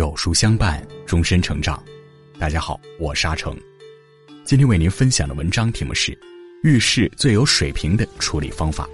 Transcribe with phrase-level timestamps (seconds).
[0.00, 1.78] 有书相伴，终身成长。
[2.38, 3.54] 大家好，我沙成，
[4.44, 6.12] 今天为您分享的文章题目是
[6.62, 8.84] 《遇事最有水平的处理方法》。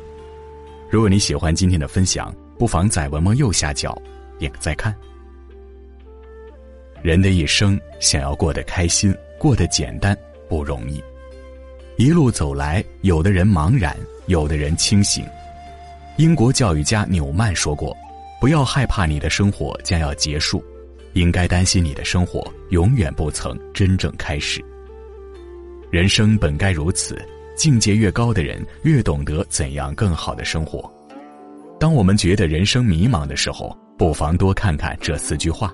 [0.91, 3.97] 如果你喜欢今天的分享，不妨在文末右下角
[4.37, 4.93] 点个再看。
[7.05, 10.19] 人的一生想要过得开心、过得简单
[10.49, 11.01] 不容易，
[11.97, 13.97] 一路走来，有的人茫然，
[14.27, 15.25] 有的人清醒。
[16.17, 17.97] 英国教育家纽曼说过
[18.43, 20.61] ：“不要害怕你的生活将要结束。”
[21.17, 24.63] 应该担心你的生活永远不曾真正开始。
[25.91, 27.19] 人生本该如此，
[27.57, 30.93] 境界越高的人越懂得怎样更好的生活。
[31.81, 35.73] 当我们觉得人生迷茫的时候，不妨多看看这四句话，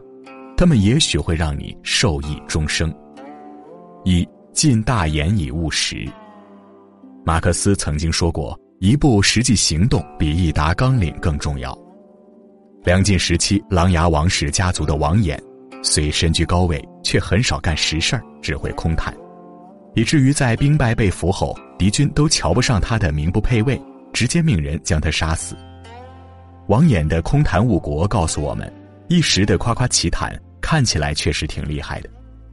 [0.57, 2.95] 他们也许会让你受益终生。
[4.05, 6.09] 一尽大言以务实。
[7.25, 11.77] 马克思曾经说过：“一步实际行动比一沓纲领更重要。”
[12.85, 15.39] 梁晋时期，琅琊王氏家族的王衍，
[15.85, 19.15] 虽身居高位，却很少干实事儿，只会空谈，
[19.95, 23.81] 以至于在兵败被俘后，敌军都瞧不上他的名不配位，
[24.13, 25.57] 直接命人将他杀死。
[26.67, 28.71] 王衍的空谈误国告诉我们，
[29.07, 32.11] 一时的夸夸其谈看起来确实挺厉害的，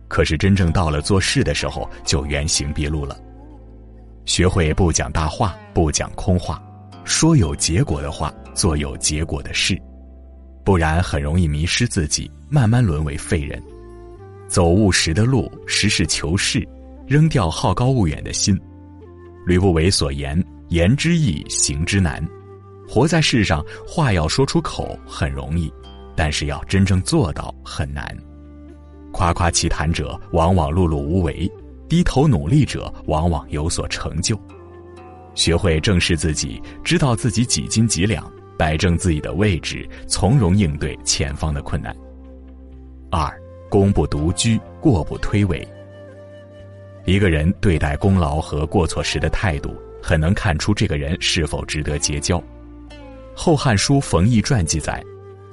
[0.08, 3.18] 可是真正到了做事的时候，就原形毕露了。
[4.26, 6.62] 学会不讲大话，不讲空话，
[7.04, 9.76] 说有结果的话，做有结果的事。
[10.64, 13.62] 不然很容易迷失自己，慢慢沦为废人。
[14.48, 16.68] 走务实的路，实事求是，
[17.08, 18.60] 扔掉好高骛远的心。
[19.46, 22.24] 吕不韦所言：“言之易，行之难。”
[22.88, 25.72] 活在世上，话要说出口很容易，
[26.16, 28.16] 但是要真正做到很难。
[29.12, 31.48] 夸夸其谈者，往往碌碌无为；
[31.88, 34.40] 低头努力者，往往有所成就。
[35.36, 38.32] 学会正视自己，知道自己几斤几两。
[38.60, 41.96] 摆正自己的位置，从容应对前方的困难。
[43.10, 43.34] 二，
[43.70, 45.66] 功不独居，过不推诿。
[47.06, 49.74] 一个人对待功劳和过错时的态度，
[50.04, 52.38] 很能看出这个人是否值得结交。
[53.34, 55.02] 《后汉书·冯异传》记载，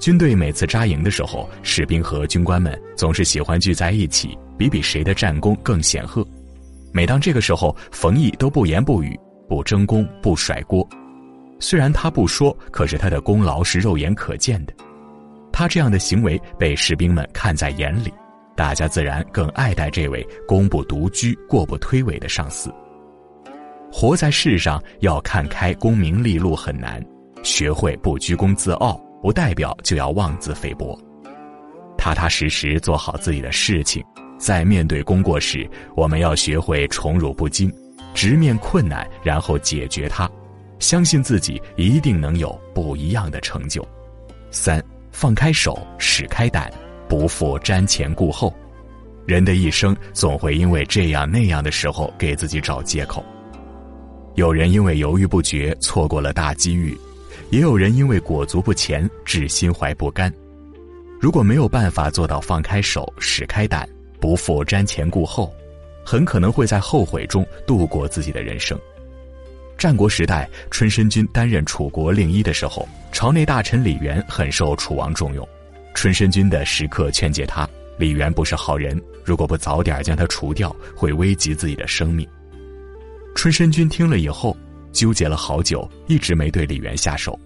[0.01, 6.27] 军队每次扎营的时候，士兵和军官们总是喜欢聚在一起，比比谁的战功更显赫。
[6.91, 9.17] 每当这个时候，冯异都不言不语，
[9.47, 10.85] 不争功，不甩锅。
[11.59, 14.73] 虽然他不说，可是他的功劳是肉眼可见的。
[15.51, 18.13] 他这样的行为被士兵们看在眼里，
[18.55, 22.71] 大家自然更爱戴这位功不独居、过不推诿的上司。
[23.91, 27.03] 活在世上，要看开功名利禄很难，
[27.41, 30.95] 学会不居功自傲，不代表就要妄自菲薄。
[31.97, 34.03] 踏踏实实做好自己的事情，
[34.37, 37.73] 在面对功过时，我们要学会宠辱不惊，
[38.13, 40.29] 直面困难，然后解决它。
[40.79, 43.87] 相信自己一定能有不一样的成就。
[44.51, 46.71] 三，放开手，使开胆，
[47.07, 48.53] 不负瞻前顾后。
[49.25, 53.23] 人的一生总会因为这样那样的时候给自己找借口。
[54.35, 56.97] 有人因为犹豫不决错过了大机遇，
[57.49, 60.31] 也有人因为裹足不前致心怀不甘。
[61.19, 63.89] 如果没有办法做到放开手，使开胆，
[64.19, 65.51] 不负瞻前顾后，
[66.05, 68.79] 很可能会在后悔中度过自己的人生。
[69.77, 75.47] 战国时代，春申君担任楚国令尹的时候，朝内大臣李元很受楚王重用。
[75.93, 77.67] 春申君的时刻劝诫他，
[77.99, 82.27] 李元不是好人，如果不早点将他除掉，会危及自己的生命。
[83.35, 84.57] 春申君听了以后，
[84.91, 87.39] 纠结了好久，一直没对李元下手。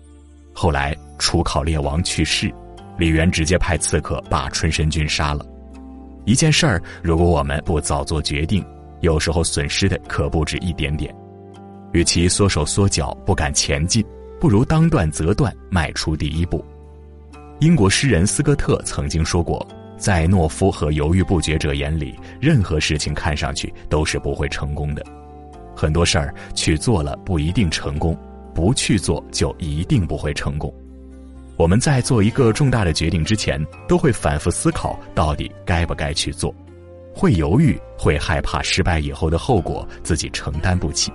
[0.53, 2.49] 后来楚考烈王去世，
[2.97, 5.45] 李元直接派刺客把春申君杀了。
[6.23, 8.65] 一件事儿，如果我们不早做决定，
[9.01, 11.13] 有时候损失的可不止一点点。
[11.93, 14.05] 与其缩手缩脚不敢前进，
[14.39, 16.63] 不如当断则断，迈出第一步。
[17.59, 19.65] 英国诗人斯科特曾经说过，
[19.97, 25.05] 在懦夫和犹豫不决者眼里，任何事情看上去都是不会成功的。
[25.75, 28.17] 很多事儿去做了不一定成功，
[28.53, 30.73] 不去做就一定不会成功。
[31.55, 36.53] 我们在做一个重大的决定之前，都会反复思考到底该不该去做，
[37.13, 41.11] 会犹豫，会害怕失败以后的后果自己承担不起。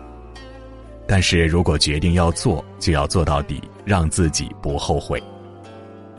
[1.08, 5.22] 但是如果决定要做，就要做到底，让自己不后悔。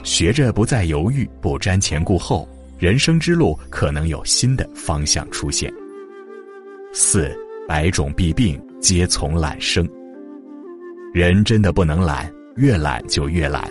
[0.03, 2.47] 学着不再犹豫，不瞻前顾后，
[2.77, 5.73] 人生之路可能有新的方向出现。
[6.93, 7.35] 四，
[7.67, 9.87] 百种弊病皆从懒生。
[11.13, 13.69] 人真的不能懒，越懒就越懒。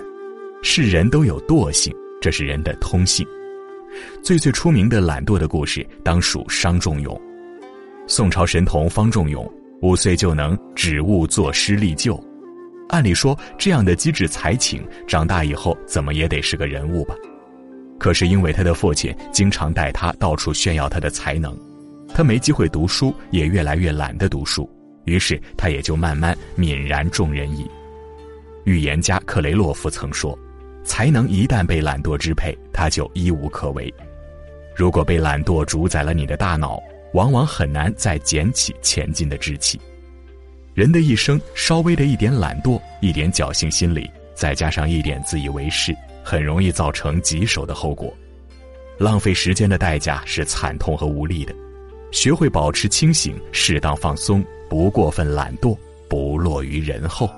[0.62, 3.26] 是人都有惰性，这是人的通性。
[4.22, 7.18] 最最出名的懒惰的故事，当属商仲永。
[8.06, 9.50] 宋朝神童方仲永。
[9.82, 12.18] 五岁就能指物作诗立就，
[12.88, 17.14] 按理说这样的机智才情，长大以后怎么也得是个人物吧？
[17.98, 21.56] 可是因为他的父亲经常带他到处炫耀他的才能，
[22.14, 24.68] 他没机会读书，也越来越懒得读书，
[25.04, 27.70] 于是他也就慢慢泯然众人矣。
[28.64, 30.36] 预言家克雷洛夫曾说
[30.84, 33.92] ：“才能一旦被懒惰支配，他就一无可为。
[34.74, 36.78] 如果被懒惰主宰了你的大脑，
[37.16, 39.80] 往往很难再捡起前进的志气。
[40.74, 45.96] 人的一生，稍微的一点懒惰，一点侥幸心理，再加上一点自以为是。”
[46.28, 48.12] 很容易造成棘手的后果，
[48.98, 51.54] 浪费时间的代价是惨痛和无力的。
[52.10, 55.78] 学会保持清醒，适当放松，不过分懒惰，
[56.08, 57.30] 不落于人后。